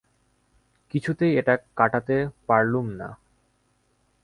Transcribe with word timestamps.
কিছুতেই 0.93 1.33
এটা 1.37 1.55
কাটাতে 1.75 2.15
পারলুম 2.47 2.87
না। 2.91 3.09